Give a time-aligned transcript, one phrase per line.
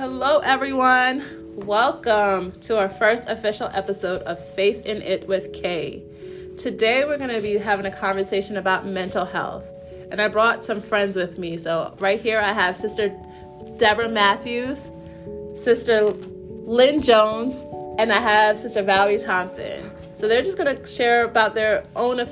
[0.00, 1.22] Hello, everyone.
[1.56, 6.02] Welcome to our first official episode of Faith in It with Kay.
[6.56, 9.68] Today, we're going to be having a conversation about mental health.
[10.10, 11.58] And I brought some friends with me.
[11.58, 13.14] So, right here, I have Sister
[13.76, 14.90] Deborah Matthews,
[15.54, 17.66] Sister Lynn Jones,
[17.98, 19.90] and I have Sister Valerie Thompson.
[20.14, 22.26] So, they're just going to share about their own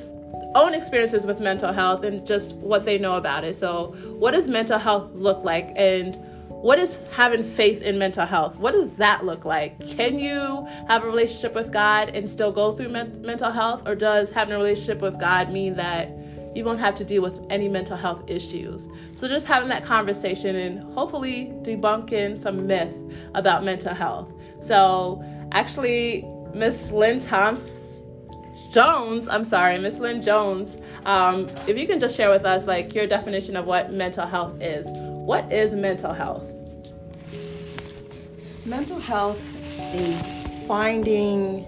[0.54, 3.56] own experiences with mental health and just what they know about it.
[3.56, 6.18] So, what does mental health look like and
[6.60, 8.58] what is having faith in mental health?
[8.58, 9.78] What does that look like?
[9.88, 13.86] Can you have a relationship with God and still go through men- mental health?
[13.86, 16.10] Or does having a relationship with God mean that
[16.56, 18.88] you won't have to deal with any mental health issues?
[19.14, 22.94] So, just having that conversation and hopefully debunking some myth
[23.34, 24.32] about mental health.
[24.60, 27.76] So, actually, Miss Lynn Thompson.
[28.72, 32.92] Jones, I'm sorry, Miss Lynn Jones, um, if you can just share with us like
[32.92, 34.90] your definition of what mental health is.
[35.28, 36.50] What is mental health?
[38.64, 39.38] Mental health
[39.94, 40.32] is
[40.66, 41.66] finding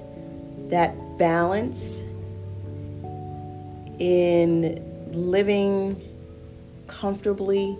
[0.70, 2.00] that balance
[3.98, 6.00] in living
[6.86, 7.76] comfortably,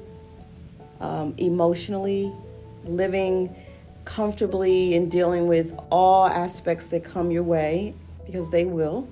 [1.01, 2.31] um, emotionally,
[2.85, 3.57] living
[4.05, 7.95] comfortably in dealing with all aspects that come your way,
[8.27, 9.09] because they will,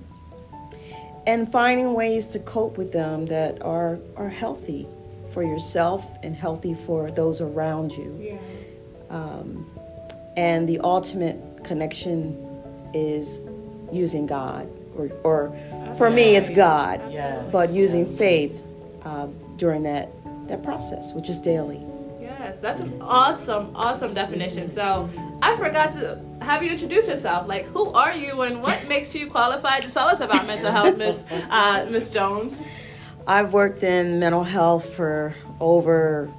[1.25, 4.87] and finding ways to cope with them that are, are healthy
[5.31, 8.19] for yourself and healthy for those around you.
[8.21, 8.37] Yeah.
[9.09, 9.69] Um,
[10.37, 12.37] and the ultimate connection
[12.93, 13.41] is
[13.91, 15.55] using God, or, or
[15.97, 17.41] for me, it's God, yeah.
[17.51, 19.27] but using faith uh,
[19.57, 20.09] during that,
[20.47, 21.81] that process, which is daily.
[22.21, 24.71] Yes, that's an awesome, awesome definition.
[24.71, 25.09] So
[25.41, 27.47] I forgot to have you introduce yourself.
[27.47, 30.97] Like, who are you, and what makes you qualified to tell us about mental health,
[30.97, 32.61] Miss uh, Miss Jones?
[33.29, 36.31] I've worked in mental health for over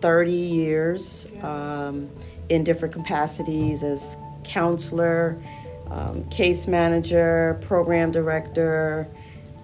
[0.00, 2.08] 30 years um,
[2.48, 5.42] in different capacities as counselor,
[5.88, 9.08] um, case manager, program director,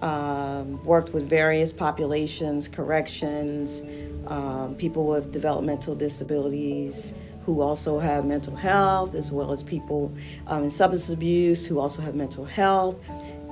[0.01, 3.83] um, worked with various populations, corrections,
[4.27, 10.13] um, people with developmental disabilities who also have mental health, as well as people
[10.47, 12.99] um, in substance abuse who also have mental health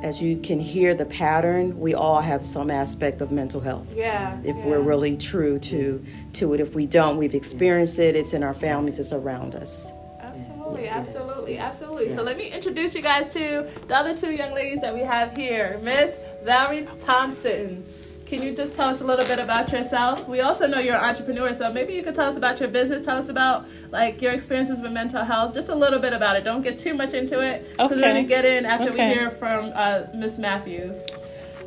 [0.03, 3.95] as you can hear the pattern, we all have some aspect of mental health.
[3.95, 4.39] Yeah.
[4.43, 4.65] If yeah.
[4.67, 8.15] we're really true to to it, if we don't, we've experienced it.
[8.15, 8.99] It's in our families.
[8.99, 9.93] It's around us.
[10.19, 12.07] Absolutely, absolutely, absolutely.
[12.07, 12.15] Yes.
[12.15, 15.35] So let me introduce you guys to the other two young ladies that we have
[15.37, 17.85] here, Miss Valerie Thompson.
[18.25, 20.27] Can you just tell us a little bit about yourself?
[20.27, 23.05] We also know you're an entrepreneur, so maybe you could tell us about your business.
[23.05, 25.53] Tell us about like your experiences with mental health.
[25.53, 26.43] Just a little bit about it.
[26.43, 27.95] Don't get too much into it because okay.
[27.95, 29.09] we're going to get in after okay.
[29.09, 30.97] we hear from uh, Miss Matthews.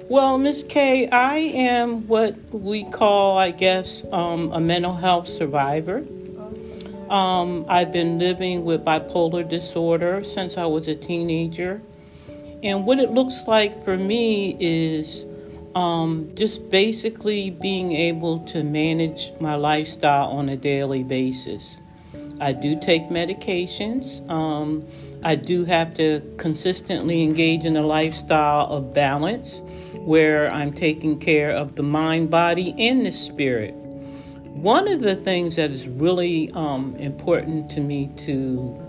[0.09, 6.05] Well, Miss Kay, I am what we call, I guess, um, a mental health survivor.
[7.09, 11.81] Um, I've been living with bipolar disorder since I was a teenager.
[12.65, 15.25] And what it looks like for me is
[15.75, 21.79] um, just basically being able to manage my lifestyle on a daily basis.
[22.41, 24.29] I do take medications.
[24.31, 24.87] Um,
[25.25, 29.63] I do have to consistently engage in a lifestyle of balance
[29.95, 33.75] where I'm taking care of the mind, body, and the spirit.
[33.75, 38.81] One of the things that is really um, important to me to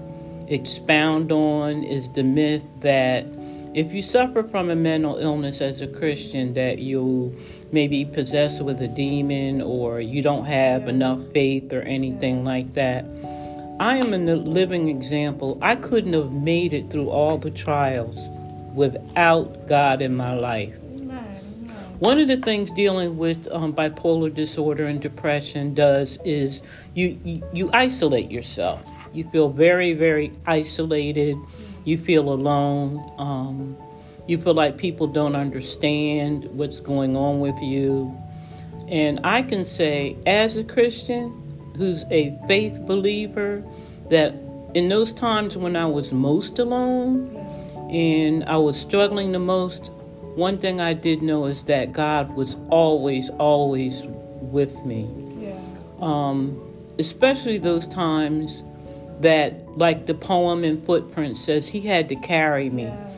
[0.48, 3.26] expound on is the myth that
[3.74, 7.38] if you suffer from a mental illness as a Christian, that you
[7.72, 12.74] may be possessed with a demon or you don't have enough faith or anything like
[12.74, 13.06] that.
[13.80, 15.58] I am a living example.
[15.62, 18.28] I couldn't have made it through all the trials
[18.74, 20.74] without God in my life.
[22.00, 26.62] One of the things dealing with um, bipolar disorder and depression does is
[26.94, 28.82] you, you, you isolate yourself.
[29.14, 31.38] You feel very very isolated
[31.84, 33.12] you feel alone.
[33.18, 33.78] Um,
[34.28, 38.16] you feel like people don't understand what's going on with you.
[38.88, 43.64] And I can say, as a Christian who's a faith believer,
[44.10, 44.36] that
[44.74, 47.36] in those times when I was most alone
[47.92, 49.92] and I was struggling the most,
[50.36, 54.04] one thing I did know is that God was always, always
[54.42, 55.10] with me.
[55.40, 55.60] Yeah.
[56.00, 56.62] Um,
[57.00, 58.64] especially those times
[59.22, 62.84] that, like the poem in Footprints says, He had to carry me.
[62.84, 63.10] Yeah.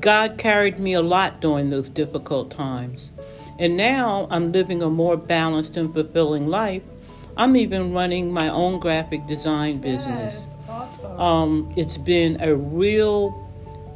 [0.00, 3.12] God carried me a lot during those difficult times.
[3.58, 6.82] And now I'm living a more balanced and fulfilling life.
[7.36, 10.46] I'm even running my own graphic design business.
[10.46, 11.20] Yes, awesome.
[11.20, 13.46] um, it's been a real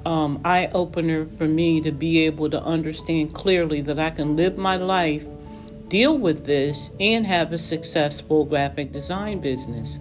[0.05, 4.59] um, eye opener for me to be able to understand clearly that I can live
[4.59, 5.25] my life,
[5.89, 9.99] deal with this, and have a successful graphic design business.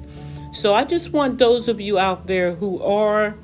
[0.54, 3.36] So I just want those of you out there who are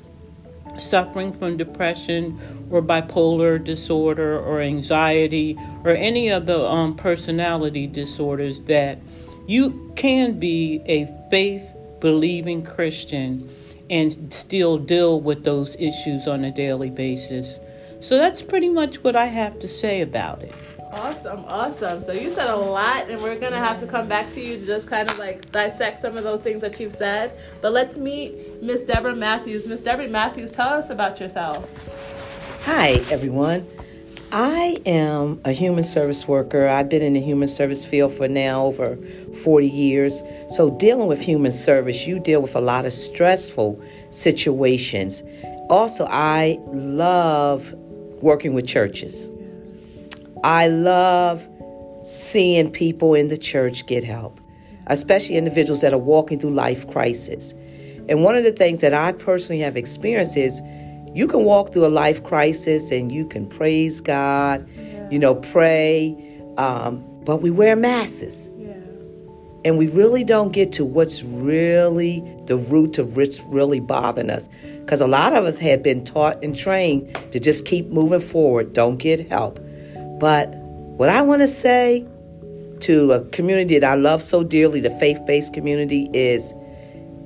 [0.78, 2.38] suffering from depression
[2.70, 9.00] or bipolar disorder or anxiety or any of the um, personality disorders that
[9.48, 11.64] you can be a faith
[11.98, 13.50] believing Christian
[13.90, 17.58] and still deal with those issues on a daily basis.
[17.98, 20.54] So that's pretty much what I have to say about it.
[20.92, 22.02] Awesome, awesome.
[22.02, 24.66] So you said a lot, and we're gonna have to come back to you to
[24.66, 27.32] just kind of like dissect some of those things that you've said.
[27.60, 29.66] But let's meet Miss Deborah Matthews.
[29.66, 32.64] Miss Deborah Matthews, tell us about yourself.
[32.64, 33.66] Hi, everyone.
[34.32, 36.68] I am a human service worker.
[36.68, 38.96] I've been in the human service field for now over
[39.42, 40.22] 40 years.
[40.50, 45.22] So, dealing with human service, you deal with a lot of stressful situations.
[45.68, 47.72] Also, I love
[48.22, 49.30] working with churches.
[50.44, 51.48] I love
[52.02, 54.40] seeing people in the church get help,
[54.86, 57.52] especially individuals that are walking through life crisis.
[58.08, 60.60] And one of the things that I personally have experienced is
[61.12, 64.68] you can walk through a life crisis and you can praise God,
[65.10, 66.16] you know, pray,
[66.56, 68.50] um, but we wear masks.
[69.62, 74.48] And we really don't get to what's really the root of what's really bothering us.
[74.78, 78.72] Because a lot of us have been taught and trained to just keep moving forward,
[78.72, 79.58] don't get help.
[80.20, 82.06] But what I want to say
[82.80, 86.54] to a community that I love so dearly, the faith based community, is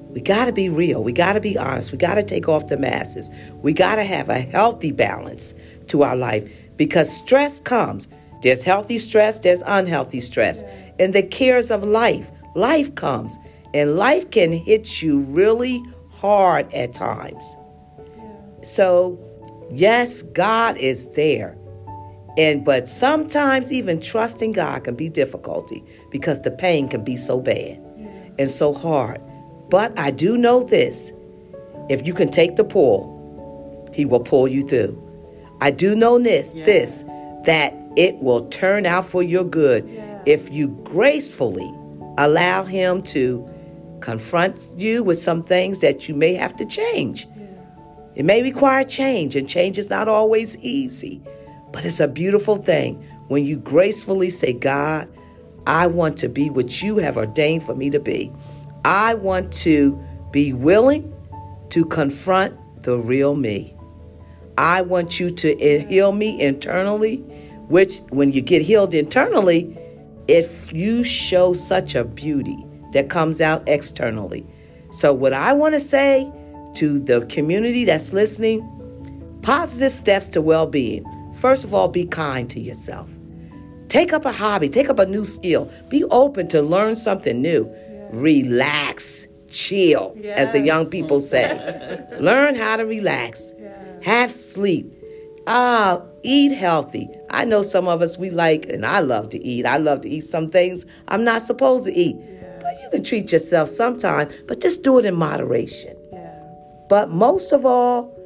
[0.09, 1.03] we got to be real.
[1.03, 1.93] We got to be honest.
[1.93, 3.31] We got to take off the masses.
[3.63, 5.55] We got to have a healthy balance
[5.89, 8.09] to our life because stress comes.
[8.43, 10.63] There's healthy stress, there's unhealthy stress
[10.99, 12.31] and the cares of life.
[12.55, 13.39] Life comes,
[13.73, 17.57] and life can hit you really hard at times.
[18.63, 19.19] So,
[19.71, 21.57] yes, God is there.
[22.37, 27.41] And but sometimes even trusting God can be difficulty because the pain can be so
[27.41, 27.79] bad
[28.39, 29.21] and so hard.
[29.71, 31.13] But I do know this.
[31.89, 35.01] If you can take the pull, he will pull you through.
[35.61, 36.65] I do know this, yeah.
[36.65, 37.05] this
[37.45, 40.23] that it will turn out for your good yeah.
[40.27, 41.73] if you gracefully
[42.19, 43.49] allow him to
[44.01, 47.27] confront you with some things that you may have to change.
[47.37, 47.47] Yeah.
[48.17, 51.23] It may require change, and change is not always easy.
[51.75, 55.09] But it's a beautiful thing when you gracefully say, God,
[55.67, 58.31] I want to be what you have ordained for me to be.
[58.85, 60.01] I want to
[60.31, 61.13] be willing
[61.71, 63.75] to confront the real me.
[64.57, 65.57] I want you to
[65.89, 67.17] heal me internally,
[67.67, 69.77] which when you get healed internally,
[70.29, 74.47] if you show such a beauty that comes out externally.
[74.93, 76.33] So, what I want to say
[76.75, 78.61] to the community that's listening
[79.43, 81.05] positive steps to well being.
[81.45, 83.07] First of all, be kind to yourself.
[83.89, 85.71] Take up a hobby, take up a new skill.
[85.91, 87.71] Be open to learn something new.
[88.13, 90.39] Relax, chill, yes.
[90.39, 91.53] as the young people say.
[92.19, 93.53] learn how to relax.
[94.03, 94.91] Have sleep.
[95.47, 97.11] Ah, eat healthy.
[97.29, 99.67] I know some of us we like, and I love to eat.
[99.67, 102.17] I love to eat some things I'm not supposed to eat.
[102.61, 105.95] But you can treat yourself sometime, but just do it in moderation.
[106.89, 108.19] But most of all,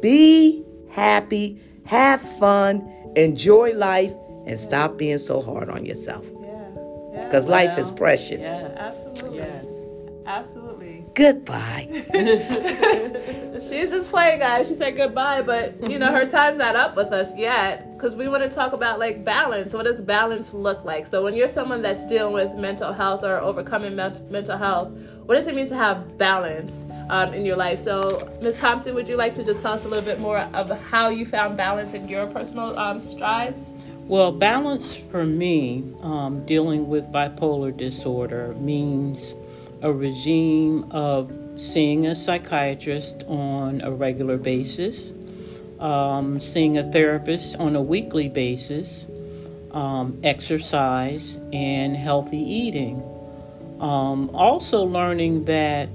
[0.00, 4.14] be happy have fun, enjoy life,
[4.46, 6.26] and stop being so hard on yourself.
[7.14, 7.56] Because yeah.
[7.62, 7.66] yeah.
[7.68, 8.42] life is precious.
[8.42, 9.38] Yeah, absolutely.
[9.38, 9.62] Yeah.
[10.26, 10.91] Absolutely.
[11.14, 12.04] Goodbye.
[13.60, 14.68] She's just playing, guys.
[14.68, 17.92] She said goodbye, but you know her time's not up with us yet.
[17.96, 19.74] Because we want to talk about like balance.
[19.74, 21.06] What does balance look like?
[21.06, 24.90] So when you're someone that's dealing with mental health or overcoming me- mental health,
[25.26, 26.84] what does it mean to have balance?
[27.10, 27.78] um, in your life.
[27.78, 28.56] So, Ms.
[28.56, 31.26] Thompson, would you like to just tell us a little bit more of how you
[31.26, 33.72] found balance in your personal um, strides?
[34.06, 39.34] Well, balance for me, um, dealing with bipolar disorder, means
[39.82, 45.12] a regime of seeing a psychiatrist on a regular basis,
[45.80, 49.06] um, seeing a therapist on a weekly basis,
[49.72, 53.02] um, exercise, and healthy eating.
[53.80, 55.88] Um, also, learning that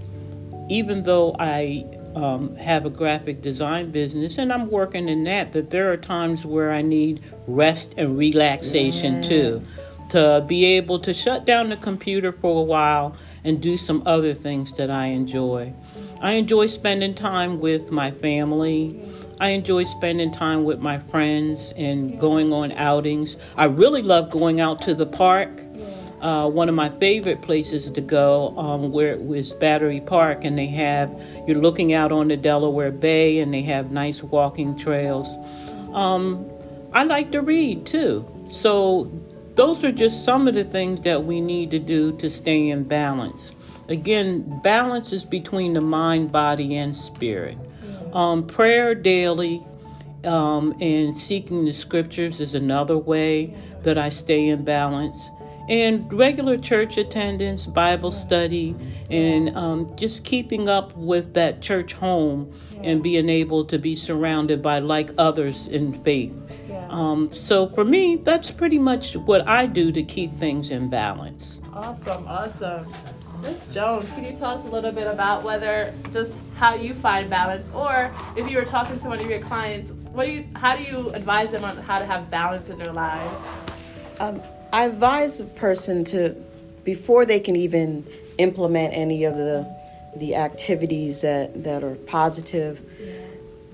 [0.69, 5.69] even though I um, have a graphic design business and I'm working in that, that
[5.69, 9.27] there are times where I need rest and relaxation yes.
[9.27, 9.61] too.
[10.09, 14.33] To be able to shut down the computer for a while and do some other
[14.33, 15.73] things that I enjoy.
[16.21, 18.99] I enjoy spending time with my family.
[19.39, 23.37] I enjoy spending time with my friends and going on outings.
[23.55, 25.61] I really love going out to the park
[26.21, 30.67] uh, one of my favorite places to go um, where is Battery Park, and they
[30.67, 31.11] have
[31.47, 35.27] you're looking out on the Delaware Bay, and they have nice walking trails.
[35.93, 36.49] Um,
[36.93, 39.11] I like to read too, so
[39.57, 42.83] those are just some of the things that we need to do to stay in
[42.83, 43.51] balance.
[43.89, 47.57] again, balance is between the mind, body, and spirit.
[48.13, 49.65] Um, prayer daily
[50.23, 55.17] um, and seeking the scriptures is another way that I stay in balance.
[55.69, 58.75] And regular church attendance, Bible study,
[59.09, 64.61] and um, just keeping up with that church home and being able to be surrounded
[64.61, 66.33] by like others in faith.
[66.89, 71.61] Um, so for me, that's pretty much what I do to keep things in balance.
[71.73, 72.85] Awesome, awesome.
[73.41, 77.29] Miss Jones, can you tell us a little bit about whether just how you find
[77.29, 80.75] balance, or if you were talking to one of your clients, what do you, how
[80.75, 83.45] do you advise them on how to have balance in their lives?
[84.19, 84.41] Um,
[84.73, 86.35] I advise a person to,
[86.83, 88.07] before they can even
[88.39, 89.77] implement any of the
[90.17, 92.81] the activities that, that are positive,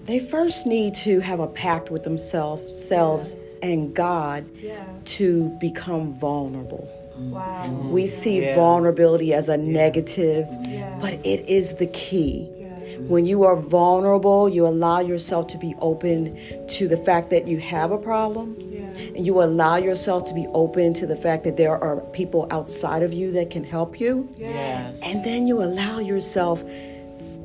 [0.06, 4.84] they first need to have a pact with themselves selves and God Yeah.
[5.06, 6.88] to become vulnerable.
[7.32, 7.88] Wow.
[7.92, 8.56] We see Yeah.
[8.56, 10.98] vulnerability as a negative, Yeah.
[11.00, 12.50] but it is the key.
[12.60, 12.98] Yeah.
[13.08, 16.36] When you are vulnerable, you allow yourself to be open
[16.68, 18.58] to the fact that you have a problem.
[18.60, 18.82] Yeah.
[19.16, 23.04] And you allow yourself to be open to the fact that there are people outside
[23.04, 24.28] of you that can help you.
[24.38, 24.96] Yes.
[25.04, 26.64] And then you allow yourself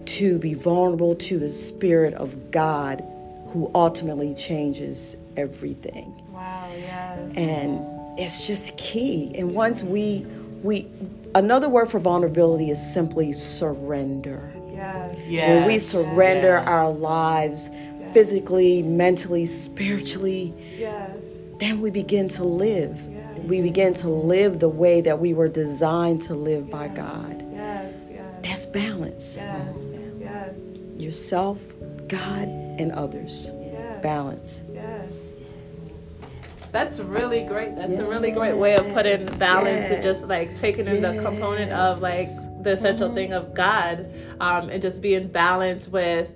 [0.09, 3.05] to be vulnerable to the Spirit of God
[3.51, 6.15] who ultimately changes everything.
[6.33, 6.71] Wow.
[6.79, 7.15] Yeah.
[7.37, 9.33] And it's just key.
[9.37, 10.27] And once we
[10.65, 10.87] we
[11.35, 14.53] another word for vulnerability is simply surrender.
[14.73, 15.15] Yeah.
[15.27, 15.49] Yes.
[15.49, 16.69] When we surrender Yes.
[16.69, 17.71] our lives
[18.13, 21.09] physically, mentally, spiritually, Yeah.
[21.59, 23.01] then we begin to live.
[23.11, 23.43] Yeah.
[23.47, 27.45] We begin to live the way that we were designed to live by God.
[27.53, 27.93] Yes.
[28.11, 28.23] Yes.
[28.43, 29.37] That's balance.
[29.41, 29.85] Yes.
[30.99, 31.05] Yes.
[31.05, 31.75] Yourself,
[32.09, 33.53] God, and others.
[33.61, 34.03] Yes.
[34.03, 34.65] Balance.
[34.73, 36.19] Yes.
[36.73, 37.77] That's really great.
[37.77, 41.73] That's a really great way of putting balance and just like taking in the component
[41.73, 42.29] of like
[42.63, 46.31] the essential thing of God um, and just being balanced with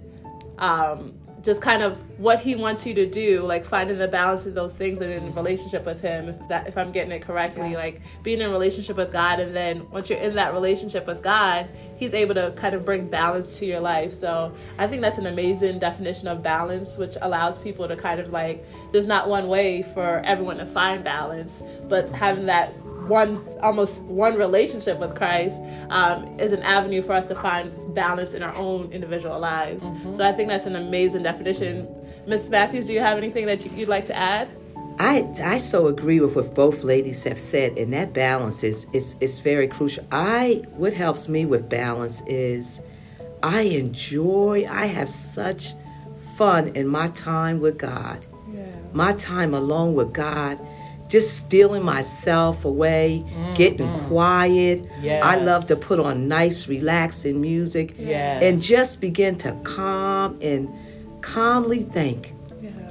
[0.58, 4.54] um, just kind of what He wants you to do, like finding the balance in
[4.54, 5.34] those things and in mm-hmm.
[5.34, 6.28] relationship with Him.
[6.28, 9.88] If that, if I'm getting it correctly, like being in relationship with God, and then
[9.90, 13.66] once you're in that relationship with God, He's able to kind of bring balance to
[13.66, 14.14] your life.
[14.14, 18.30] So I think that's an amazing definition of balance, which allows people to kind of
[18.30, 22.74] like there's not one way for everyone to find balance, but having that
[23.08, 28.34] one almost one relationship with Christ um, is an avenue for us to find balance
[28.34, 29.84] in our own individual lives.
[30.14, 31.88] So I think that's an amazing definition.
[32.26, 34.48] Miss Matthews, do you have anything that you- you'd like to add?
[34.98, 39.16] I, I so agree with what both ladies have said, and that balance is, is,
[39.20, 40.04] is very crucial.
[40.12, 42.82] I what helps me with balance is
[43.42, 45.74] I enjoy, I have such
[46.36, 48.24] fun in my time with God.
[48.94, 50.60] My time alone with God,
[51.12, 54.08] just stealing myself away, mm, getting mm.
[54.08, 54.82] quiet.
[55.02, 55.22] Yes.
[55.22, 58.42] I love to put on nice, relaxing music Yes.
[58.42, 60.70] and just begin to calm and
[61.20, 62.32] calmly think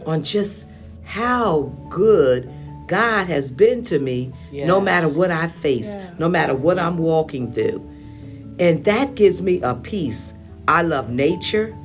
[0.06, 0.68] on just
[1.04, 2.48] how good
[2.86, 7.52] God has been to me, no matter what I face, no matter what I'm walking
[7.52, 7.80] through.
[8.60, 10.36] And that gives me a peace.
[10.68, 11.76] I love nature.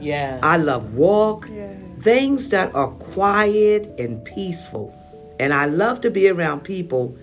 [0.00, 0.40] Yes.
[0.42, 1.48] I love walk.
[2.00, 4.95] Things that are quiet and peaceful.
[5.38, 7.16] And I love to be around people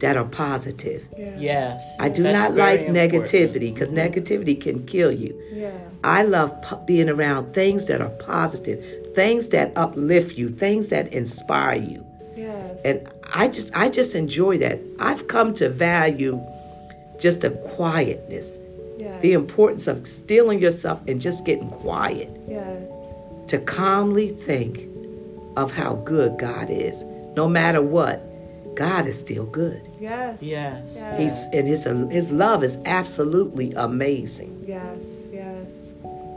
[0.00, 1.08] that are positive.
[1.16, 1.82] yes.
[1.98, 4.12] I do That's not like negativity because mm-hmm.
[4.12, 5.40] negativity can kill you.
[5.52, 5.70] Yeah.
[6.04, 11.12] I love po- being around things that are positive, things that uplift you, things that
[11.12, 12.04] inspire you.
[12.36, 12.80] Yes.
[12.84, 14.78] And I just I just enjoy that.
[15.00, 16.40] I've come to value
[17.18, 18.58] just the quietness,
[18.98, 19.22] Yes.
[19.22, 22.82] the importance of stealing yourself and just getting quiet Yes.
[23.48, 24.86] to calmly think
[25.56, 27.02] of how good God is.
[27.36, 28.22] No matter what,
[28.74, 29.82] God is still good.
[30.00, 30.42] Yes.
[30.42, 30.82] Yes.
[30.94, 31.18] Yes.
[31.20, 34.64] He's and his his love is absolutely amazing.
[34.66, 35.04] Yes.
[35.32, 35.66] Yes.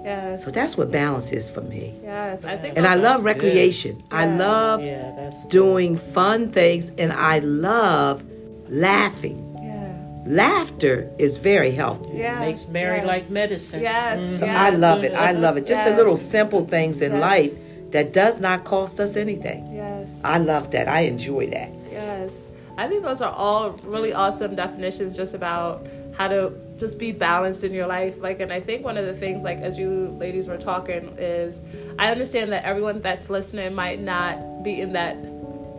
[0.03, 0.43] Yes.
[0.43, 1.93] So that's what balance is for me.
[2.03, 2.43] Yes.
[2.43, 2.77] I think.
[2.77, 4.03] And I love are- recreation.
[4.11, 4.37] I Yeah.
[4.37, 8.23] love Yeah, that's doing fun things and I love
[8.69, 9.45] laughing.
[9.61, 9.93] Yeah.
[10.25, 12.17] Laughter is very healthy.
[12.17, 12.39] Yeah.
[12.39, 13.07] makes merry yes.
[13.07, 13.81] like medicine.
[13.81, 14.19] Yes.
[14.19, 14.31] Mm-hmm.
[14.31, 14.57] So yes.
[14.57, 15.13] I love it.
[15.13, 15.65] I love it.
[15.65, 17.21] Just the little simple things in Yes.
[17.21, 17.53] life
[17.91, 19.61] that does not cost us anything.
[19.73, 19.98] Yes.
[20.23, 20.87] I love that.
[20.87, 21.73] I enjoy that.
[21.91, 22.33] Yes.
[22.77, 27.63] I think those are all really awesome definitions just about how to just be balanced
[27.63, 28.15] in your life.
[28.19, 31.59] Like, and I think one of the things, like, as you ladies were talking, is
[31.97, 35.15] I understand that everyone that's listening might not be in that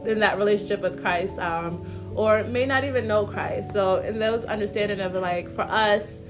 [0.07, 3.73] in that relationship with Christ, um, or may not even know Christ.
[3.73, 6.21] So, in those understanding of like for us,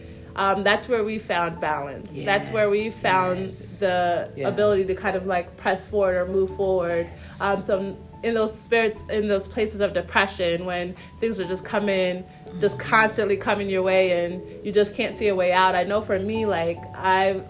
[0.41, 2.19] um, that's where we found balance.
[2.25, 3.81] that's where we found yes.
[3.81, 4.49] the Yeah.
[4.49, 7.07] ability to kind of like press forward or move forward.
[7.43, 12.25] Um, so in those spirits, in those places of depression, when things are just coming
[12.59, 15.75] just constantly coming your way and you just can't see a way out.
[15.77, 17.45] I know for me, like I've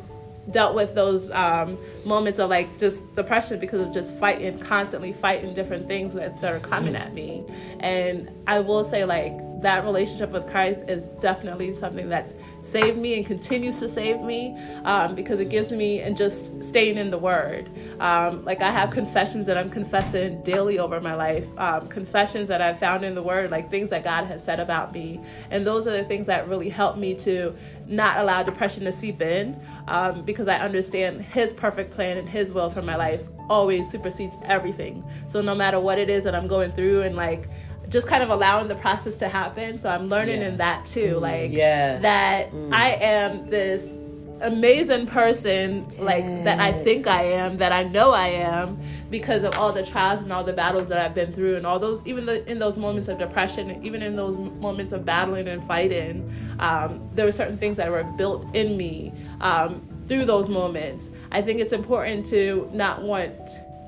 [0.51, 5.55] dealt with those um, moments of like just depression because of just fighting, constantly fighting
[5.55, 7.45] different things that, that are coming at me.
[7.81, 9.33] And I will say, like,
[9.63, 14.57] that relationship with Christ is definitely something that's saved me and continues to save me
[14.85, 17.71] um, because it gives me and just staying in the Word.
[18.01, 22.61] Um, like I have confessions that I'm confessing daily over my life, um, confessions that
[22.61, 25.87] I've found in the Word, like things that God has said about me, and those
[25.87, 30.23] are the things that really help me to not allow depression to seep in um,
[30.23, 35.05] because I understand His perfect plan and His will for my life always supersedes everything.
[35.27, 37.49] So no matter what it is that I'm going through and like
[37.91, 39.77] just kind of allowing the process to happen.
[39.77, 40.49] So I'm learning Yeah.
[40.49, 42.03] in that too, like Yes.
[42.03, 43.95] that I am this
[44.43, 48.79] amazing person like that I think I am, that I know I am
[49.11, 51.79] because of all the trials and all the battles that I've been through and all
[51.79, 55.63] those even the, in those moments of depression, even in those moments of battling and
[55.65, 61.11] fighting, um, there were certain things that were built in me um, through those moments.
[61.33, 63.37] I think it's important to not want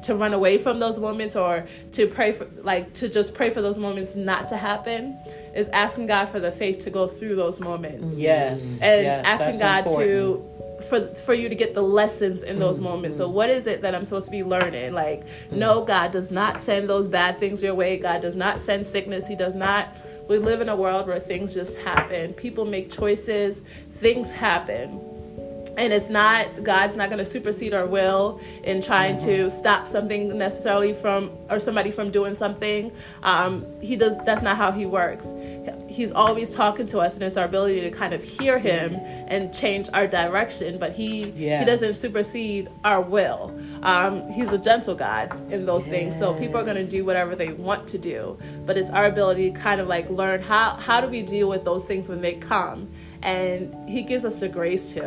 [0.03, 3.63] to run away from those moments or to pray for like to just pray for
[3.63, 5.19] those moments not to happen
[5.55, 8.23] is asking God for the faith to go through those moments mm.
[8.23, 8.63] Yes.
[8.63, 8.83] Mm.
[8.83, 10.11] and yes, asking God important.
[10.11, 10.49] to
[10.89, 12.87] for for you to get the lessons in those mm-hmm.
[12.87, 13.17] moments.
[13.17, 14.93] So what is it that I'm supposed to be learning?
[14.93, 15.53] Like mm.
[15.53, 17.99] no God does not send those bad things your way.
[17.99, 19.27] God does not send sickness.
[19.27, 19.97] He does not
[20.29, 22.33] we live in a world where things just happen.
[22.35, 23.63] People make choices,
[23.99, 25.12] things happen
[25.79, 30.37] and it's not god's not going to supersede our will in trying to stop something
[30.37, 32.93] necessarily from or somebody from doing something.
[33.23, 35.27] Um, he does that's not how he works.
[35.89, 38.95] He's always talking to us and it's our ability to kind of hear him
[39.29, 41.61] and change our direction but he Yeah.
[41.61, 43.55] he doesn't supersede our will.
[43.83, 47.35] Um, he's a gentle god in those things so people are going to do whatever
[47.35, 48.39] they want to do.
[48.67, 51.65] But it's our ability to kind of like learn how how do we deal with
[51.65, 52.89] those things when they come
[53.23, 55.01] and he gives us the grace to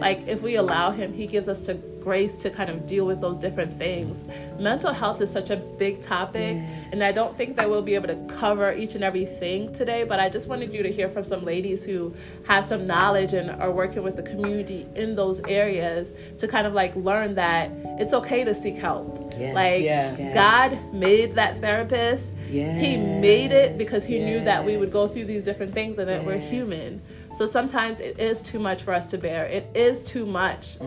[0.00, 3.20] like if we allow him he gives us the grace to kind of deal with
[3.20, 4.24] those different things
[4.58, 6.56] mental health is such a big topic
[6.92, 10.18] and i don't think that we'll be able to cover each and everything today but
[10.18, 12.14] i just wanted you to hear from some ladies who
[12.46, 16.72] have some knowledge and are working with the community in those areas to kind of
[16.72, 19.54] like learn that it's okay to seek help Yes.
[19.54, 20.16] like Yeah.
[20.18, 20.34] Yes.
[20.34, 25.26] god made that therapist he made it because he knew that we would go through
[25.26, 27.00] these different things and that we're human.
[27.34, 29.46] So sometimes it is too much for us to bear.
[29.46, 30.78] It is too much.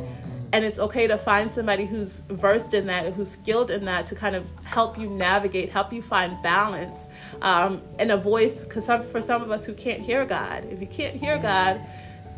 [0.51, 4.15] And it's okay to find somebody who's versed in that, who's skilled in that to
[4.15, 7.07] kind of help you navigate, help you find balance,
[7.41, 8.63] um, and a voice.
[8.63, 11.81] Because some, for some of us who can't hear God, if you can't hear God,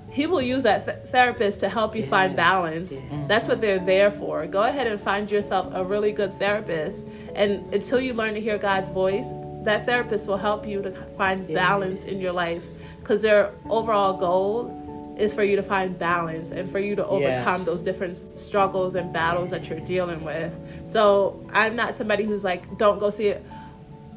[0.09, 2.93] He will use that th- therapist to help you find balance.
[2.93, 3.27] yes.
[3.27, 4.47] That's what they're there for.
[4.47, 7.09] Go ahead and find yourself a really good therapist.
[7.35, 9.27] And until you learn to hear God's voice,
[9.63, 12.84] that therapist will help you to find balance in your life.
[13.05, 17.59] Because their overall goal is for you to find balance and for you to overcome
[17.61, 17.65] Yes.
[17.67, 20.51] those different struggles and battles that you're dealing with.
[20.89, 23.45] So I'm not somebody who's like, don't go see it.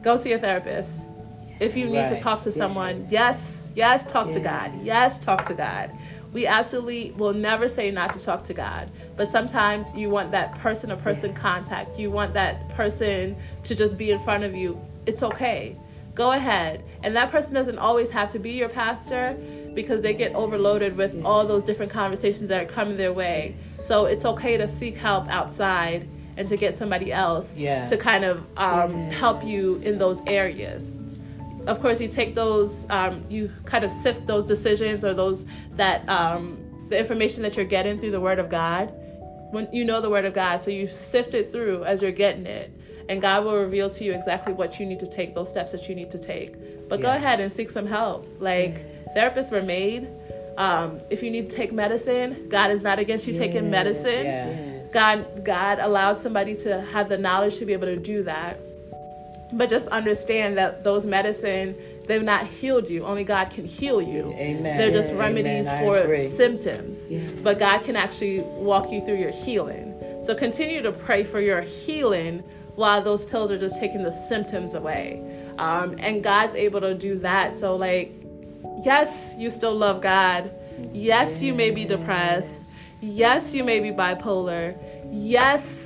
[0.01, 1.01] Go see a therapist.
[1.61, 3.13] If you need to talk to someone, Yes.
[3.13, 4.73] yes, yes, talk to God.
[4.79, 4.87] Yes.
[4.87, 5.91] Yes, talk to God.
[6.33, 10.55] We absolutely will never say not to talk to God, but sometimes you want that
[10.61, 11.99] person to person contact.
[11.99, 14.81] You want that person to just be in front of you.
[15.05, 15.77] It's okay.
[16.19, 16.85] Go ahead.
[17.05, 19.39] And that person doesn't always have to be your pastor
[19.75, 23.55] because they get overloaded with all those different conversations that are coming their way.
[23.63, 27.89] So it's okay to seek help outside and to get somebody else Yes.
[27.91, 30.95] to kind of um, help you in those areas
[31.67, 35.45] of course you take those um, you kind of sift those decisions or those
[35.77, 36.57] that um,
[36.89, 38.95] the information that you're getting through the word of god
[39.51, 42.47] when you know the word of god so you sift it through as you're getting
[42.47, 42.71] it
[43.09, 45.89] and god will reveal to you exactly what you need to take those steps that
[45.89, 46.89] you need to take.
[46.89, 48.27] But go ahead and seek some help.
[48.41, 48.75] Like
[49.17, 50.09] therapists were made.
[50.57, 54.25] Um, if you need to take medicine god is not against you taking medicine.
[54.25, 54.93] Yes.
[54.93, 58.59] god god allowed somebody to have the knowledge to be able to do that.
[59.53, 61.75] But just understand that those medicine
[62.07, 63.05] they've not healed you.
[63.05, 64.33] Only god can heal you.
[64.33, 64.63] Amen.
[64.63, 65.21] they're just Amen.
[65.21, 66.29] remedies I for agree.
[66.29, 67.11] symptoms.
[67.11, 67.31] Yes.
[67.43, 69.95] but god can actually walk you through your healing.
[70.25, 72.43] So continue to pray for your healing
[72.79, 75.21] while those pills are just taking the symptoms away
[75.59, 78.13] um, and god's able to do that so like
[78.85, 80.51] yes you still love god
[80.93, 84.77] yes you may be depressed yes you may be bipolar
[85.13, 85.85] yes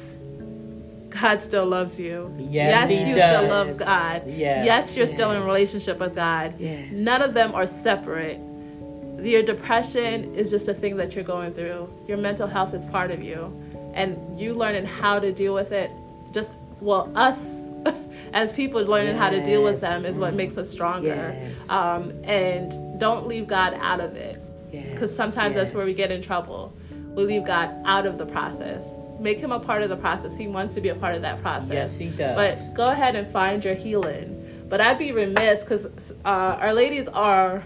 [1.11, 2.35] God still loves you.
[2.39, 3.31] Yes, he you does.
[3.31, 4.23] still love God.
[4.27, 4.65] Yes.
[4.65, 5.47] yes you're still in Yes.
[5.47, 6.55] relationship with God.
[6.59, 6.91] Yes.
[6.93, 8.41] None of them are separate.
[9.21, 11.93] Your depression is just a thing that you're going through.
[12.09, 13.53] Your mental health is part of you.
[13.93, 15.91] And you learning how to deal with it,
[16.33, 17.63] just, well, us
[18.33, 21.09] as people learning how to deal with them is what makes us stronger.
[21.09, 21.71] Yes.
[21.71, 26.11] Um, and don't leave God out of it because Yes, sometimes that's where we get
[26.11, 26.75] in trouble.
[27.15, 28.93] We leave God out of the process.
[29.21, 30.37] Make him a part of the process.
[30.37, 31.73] He wants to be a part of that process.
[31.73, 32.35] Yes, he does.
[32.35, 34.39] But go ahead and find your healing.
[34.69, 37.65] But I'd be remiss because uh, our ladies are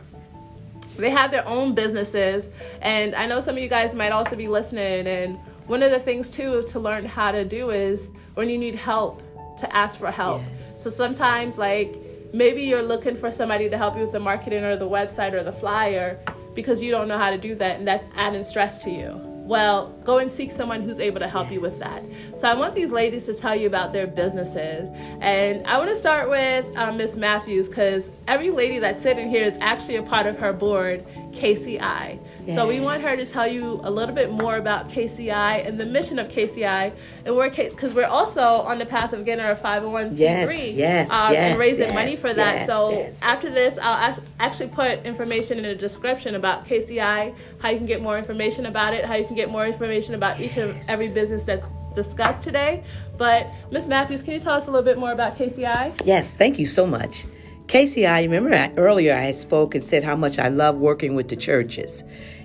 [0.97, 2.49] they have their own businesses
[2.81, 5.99] and i know some of you guys might also be listening and one of the
[5.99, 9.23] things too to learn how to do is when you need help
[9.59, 10.43] to ask for help.
[10.53, 10.83] Yes.
[10.85, 11.97] so sometimes like
[12.33, 15.43] maybe you're looking for somebody to help you with the marketing or the website or
[15.43, 16.21] the flyer
[16.55, 19.19] because you don't know how to do that and that's adding stress to you.
[19.47, 22.01] Well go and seek someone who's able to help you with that.
[22.39, 24.87] So i want these ladies to tell you about their businesses.
[25.23, 29.45] And i want to start with um, miss matthews because every lady that's sitting here
[29.45, 32.19] is actually a part of her board kci
[32.55, 35.31] so we want her to tell you a little bit more about kci
[35.67, 36.93] and the mission of kci
[37.25, 41.33] and we're because we're also on the path of getting our 501c3 Yes, yes, um,
[41.33, 42.55] yes, and raising yes, money for that.
[42.55, 43.23] yes, so yes.
[43.23, 47.87] after this i'll ac- actually put information in the description about kci how you can
[47.87, 51.13] get more information about it how you can get more information about each of every
[51.13, 52.85] business that's discussed today.
[53.17, 56.59] But miss matthews can you tell us a little bit more about kci Yes, thank
[56.59, 57.25] you so much.
[57.69, 61.29] Casey, I remember I, earlier I spoke and said how much I love working with
[61.29, 62.05] the churches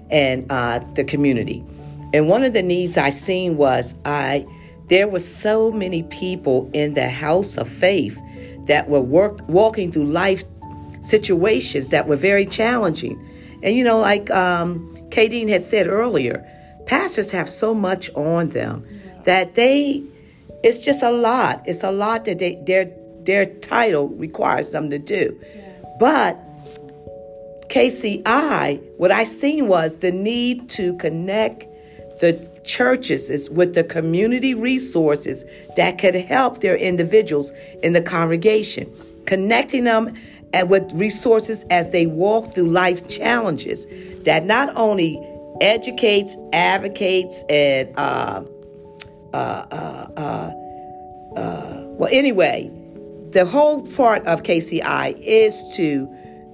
[0.10, 1.64] and uh, the community.
[2.14, 4.46] And one of the needs I seen was I
[4.88, 8.20] there were so many people in the house of faith
[8.66, 10.44] that were work walking through life
[11.02, 13.20] situations that were very challenging.
[13.64, 16.46] And you know, like um, Kay Dean had said earlier,
[16.88, 18.86] pastors have so much on them
[19.24, 20.04] that they
[20.64, 21.64] it's just a lot.
[21.66, 22.86] It's a lot that they their
[23.26, 25.40] their title requires them to do.
[26.00, 26.40] But
[27.70, 31.68] KCI, what I seen was the need to connect
[32.20, 38.92] the churches with the community resources that could help their individuals in the congregation,
[39.26, 40.14] connecting them
[40.54, 43.88] and with resources as they walk through life challenges
[44.24, 45.20] that not only
[45.62, 48.44] educates, advocates, and uh,
[49.34, 50.52] uh, uh, uh
[52.02, 52.70] well, anyway,
[53.32, 56.08] the whole part of KCI is to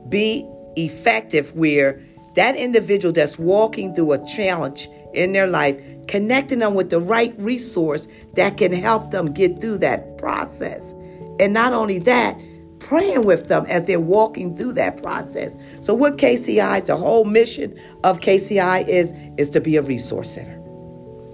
[0.09, 2.01] be effective where
[2.35, 7.33] that individual that's walking through a challenge in their life, connecting them with the right
[7.39, 10.93] resource that can help them get through that process.
[11.39, 12.39] And not only that,
[12.79, 15.57] praying with them as they're walking through that process.
[15.81, 20.31] So what KCI, is, the whole mission of KCI is, is to be a resource
[20.31, 20.57] center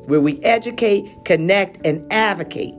[0.05, 2.73] where we educate, connect, and advocate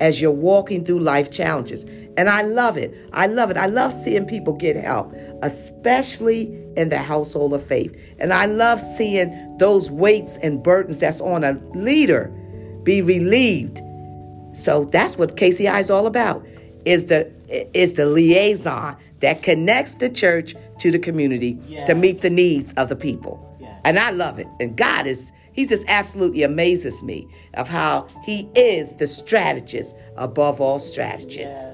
[0.00, 1.84] as you're walking through life challenges.
[2.20, 2.94] And I love it.
[3.14, 3.56] I love it.
[3.56, 7.98] I love seeing people get help, especially in the household of faith.
[8.18, 12.30] And I love seeing those weights and burdens that's on a leader
[12.82, 13.80] be relieved.
[14.52, 16.46] So that's what KCI is all about.
[16.84, 17.32] Is the
[17.72, 22.90] is the liaison that connects the church to the community to meet the needs of
[22.90, 23.46] the people.
[23.86, 24.46] And I love it.
[24.60, 30.60] And God is He just absolutely amazes me of how He is the strategist above
[30.60, 31.64] all strategists.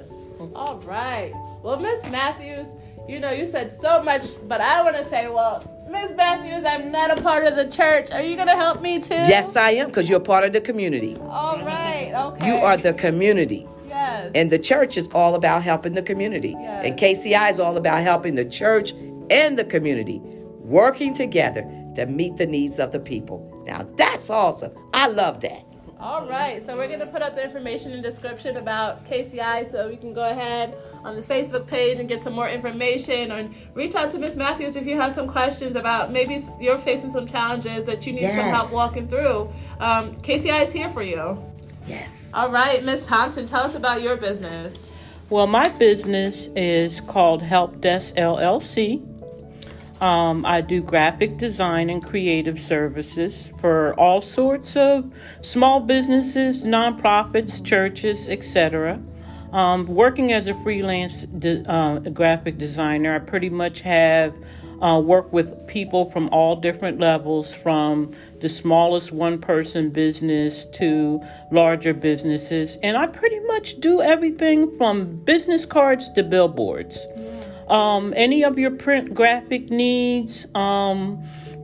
[0.55, 1.33] All right.
[1.63, 2.75] Well, Miss Matthews,
[3.09, 6.91] you know, you said so much, but I want to say, well, Miss Matthews, I'm
[6.91, 8.11] not a part of the church.
[8.11, 9.15] Are you going to help me too?
[9.15, 11.17] Yes, I am, because you're part of the community.
[11.23, 12.13] All right.
[12.15, 12.47] Okay.
[12.47, 13.69] You are the community.
[13.89, 14.33] Yes.
[14.35, 16.55] And the church is all about helping the community.
[16.59, 18.93] And KCI is all about helping the church
[19.31, 20.21] and the community
[20.61, 21.63] working together
[21.95, 23.65] to meet the needs of the people.
[23.67, 24.73] Now that's awesome.
[24.93, 25.65] I love that.
[26.07, 29.69] All right, so we're going to put up the information in the description about KCI
[29.69, 33.53] so you can go ahead on the Facebook page and get some more information and
[33.75, 37.27] reach out to Miss Matthews if you have some questions about maybe you're facing some
[37.27, 39.51] challenges that you need some help walking through.
[39.81, 41.43] Um, KCI is here for you.
[41.89, 42.31] Yes.
[42.35, 44.77] All right, Miss Thompson, tell us about your business.
[45.29, 49.05] Well, my business is called Help Desk LLC.
[50.01, 57.65] Um, I do graphic design and creative services for all sorts of small businesses, nonprofits,
[57.65, 59.01] churches, etc.
[59.53, 64.35] Um, working as a freelance de- uh, graphic designer, I pretty much have
[64.83, 71.23] uh, worked with people from all different levels, from the smallest one person business to
[71.51, 72.77] larger businesses.
[72.83, 77.07] And I pretty much do everything from business cards to billboards.
[77.69, 81.23] Um, any of your print graphic needs, um,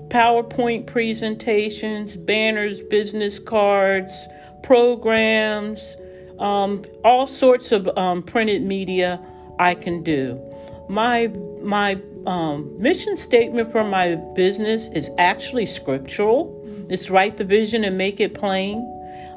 [0.08, 4.28] PowerPoint presentations, banners, business cards,
[4.62, 5.96] programs,
[6.38, 9.20] um, all sorts of um, printed media
[9.58, 10.40] I can do.
[10.88, 11.28] My
[11.62, 16.58] my um, mission statement for my business is actually scriptural.
[16.88, 18.91] It's write the vision and make it plain.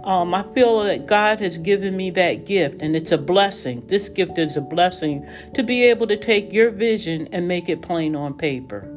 [0.06, 3.84] Um, I feel that God has given me that gift, and it's a blessing.
[3.88, 7.82] This gift is a blessing to be able to take your vision and make it
[7.82, 8.92] plain on paper.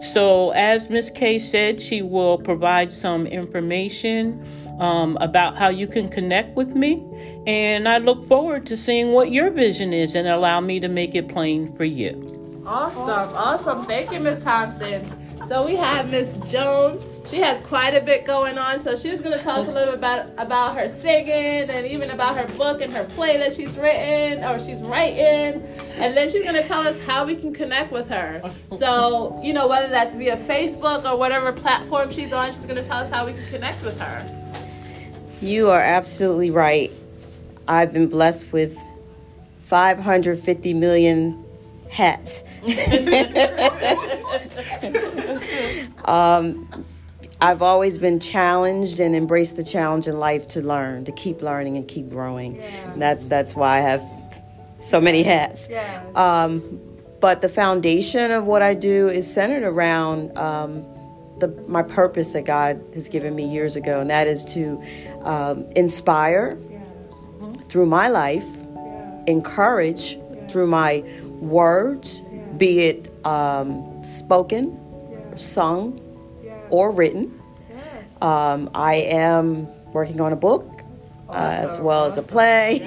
[0.00, 4.44] So, as Miss Kay said, she will provide some information
[4.78, 7.02] um, about how you can connect with me.
[7.46, 11.14] And I look forward to seeing what your vision is and allow me to make
[11.14, 12.62] it plain for you.
[12.66, 13.86] Awesome, awesome.
[13.86, 15.06] Thank you, Miss Thompson.
[15.48, 17.06] So we have Miss Jones.
[17.30, 19.94] She has quite a bit going on, so she's going to tell us a little
[19.94, 23.78] bit about about her singing and even about her book and her play that she's
[23.78, 25.62] written or she's writing,
[25.96, 28.42] and then she's going to tell us how we can connect with her.
[28.78, 32.84] So you know whether that's via Facebook or whatever platform she's on, she's going to
[32.84, 34.22] tell us how we can connect with her.
[35.40, 36.92] You are absolutely right.
[37.66, 38.78] I've been blessed with
[39.62, 41.42] 550 million
[41.88, 42.44] hats.
[46.04, 46.68] um,
[47.44, 51.76] I've always been challenged and embraced the challenge in life to learn, to keep learning
[51.76, 52.56] and keep growing.
[52.56, 52.92] Yeah.
[52.96, 54.02] That's that's why I have
[54.78, 55.68] so many hats.
[55.70, 56.02] Yeah.
[56.14, 56.80] Um,
[57.20, 60.86] but the foundation of what I do is centered around um,
[61.38, 64.82] the, my purpose that God has given me years ago, and that is to
[65.20, 66.78] um, inspire yeah.
[66.78, 67.52] mm-hmm.
[67.64, 69.22] through my life, yeah.
[69.26, 70.46] encourage yeah.
[70.46, 71.04] through my
[71.40, 72.22] words,
[72.56, 74.80] be it um, spoken,
[75.36, 76.00] sung,
[76.70, 77.40] or written.
[78.22, 80.82] Um, I am working on a book
[81.30, 82.80] uh, as well as a play.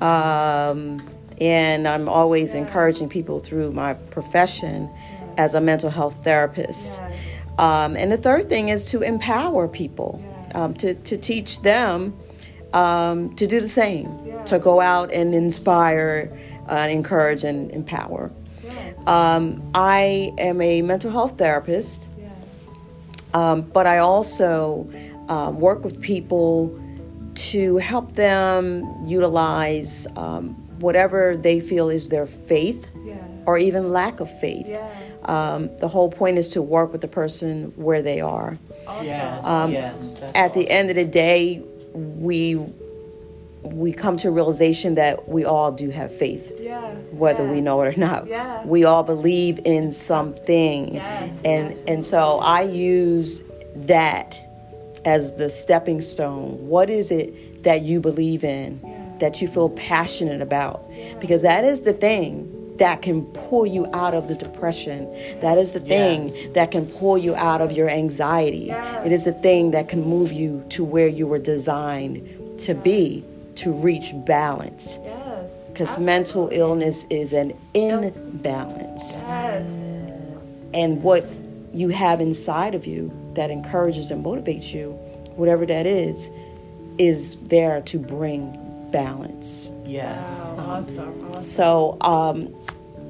[0.00, 1.02] Um,
[1.40, 4.90] and I'm always encouraging people through my profession
[5.36, 7.00] as a mental health therapist.
[7.58, 10.22] Um, and the third thing is to empower people,
[10.54, 12.16] um, to, to teach them
[12.74, 14.08] um, to do the same,
[14.46, 16.30] to go out and inspire,
[16.68, 18.32] uh, encourage, and empower.
[19.06, 22.08] Um, I am a mental health therapist,
[23.34, 24.90] um, but I also
[25.28, 26.80] uh, work with people
[27.34, 32.90] to help them utilize um, whatever they feel is their faith
[33.46, 34.78] or even lack of faith.
[35.24, 38.58] Um, the whole point is to work with the person where they are.
[39.02, 39.94] Yes, um, yes,
[40.34, 40.62] at awesome.
[40.62, 41.62] the end of the day,
[41.94, 42.56] we
[43.62, 46.63] we come to a realization that we all do have faith, yeah.
[47.18, 47.50] Whether yeah.
[47.50, 48.66] we know it or not.
[48.66, 51.30] We all believe in something, yes.
[51.44, 51.84] and yes.
[51.86, 53.42] and so I use
[53.74, 54.40] that
[55.04, 56.66] as the stepping stone.
[56.66, 58.80] What is it that you believe in,
[59.20, 60.88] that you feel passionate about?
[61.20, 65.04] Because that is the thing that can pull you out of the depression.
[65.40, 66.54] That is the thing yes.
[66.54, 68.64] that can pull you out of your anxiety.
[68.66, 69.06] Yes.
[69.06, 73.24] It is the thing that can move you to where you were designed to be,
[73.56, 74.98] to reach balance.
[75.74, 79.20] Because mental illness is an imbalance.
[79.20, 79.66] Yes.
[80.72, 81.26] And what
[81.72, 84.92] you have inside of you that encourages and motivates you,
[85.34, 86.30] whatever that is,
[86.96, 88.56] is there to bring
[88.92, 89.72] balance.
[89.84, 90.22] Yeah.
[90.54, 90.84] Wow.
[90.86, 91.26] Awesome.
[91.26, 91.40] awesome.
[91.40, 92.54] So, um,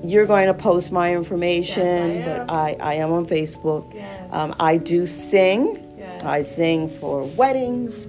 [0.03, 3.93] you're going to post my information, yes, I but I, I am on Facebook.
[3.95, 4.33] Yes.
[4.33, 5.81] Um, I do sing.
[5.99, 6.23] Yes.
[6.23, 8.07] I sing for weddings,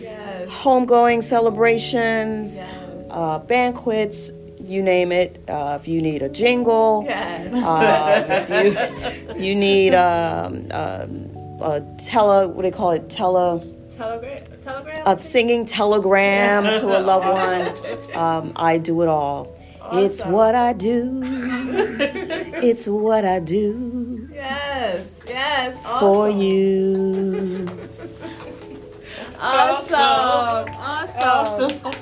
[0.00, 0.48] yes.
[0.50, 2.64] homegoing celebrations,
[3.12, 5.42] uh, banquets, you name it.
[5.48, 12.48] Uh, if you need a jingle, uh, if you, you need um, um, a tele,
[12.48, 13.08] what do they call it?
[13.08, 13.64] Tele.
[13.96, 14.42] Telegram?
[14.62, 15.02] telegram?
[15.06, 18.16] A singing telegram to a loved one.
[18.16, 19.56] Um, I do it all.
[19.80, 19.98] Awesome.
[19.98, 21.20] It's what I do.
[21.24, 24.28] it's what I do.
[24.32, 25.78] Yes, yes.
[25.84, 26.00] Awesome.
[26.00, 27.68] For you.
[29.40, 30.74] awesome.
[30.74, 31.72] Awesome.
[31.84, 31.92] awesome.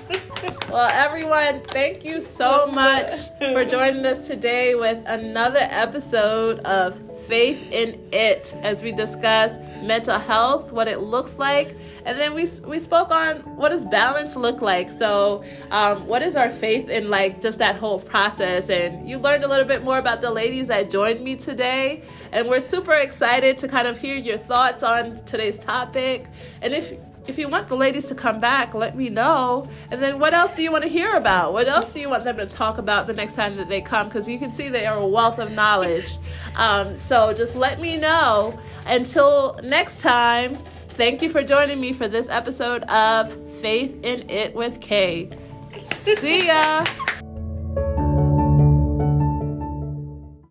[0.70, 7.72] Well, everyone, thank you so much for joining us today with another episode of Faith
[7.72, 12.78] in It as we discuss mental health, what it looks like, and then we we
[12.78, 14.88] spoke on what does balance look like.
[14.90, 18.70] So, um, what is our faith in like just that whole process?
[18.70, 22.48] And you learned a little bit more about the ladies that joined me today, and
[22.48, 26.26] we're super excited to kind of hear your thoughts on today's topic.
[26.62, 26.92] And if
[27.30, 29.68] if you want the ladies to come back, let me know.
[29.90, 31.52] And then what else do you want to hear about?
[31.52, 34.08] What else do you want them to talk about the next time that they come?
[34.08, 36.18] Because you can see they are a wealth of knowledge.
[36.56, 38.58] Um, so just let me know.
[38.84, 40.58] Until next time,
[40.90, 45.30] thank you for joining me for this episode of Faith in It with Kay.
[45.82, 46.84] See ya.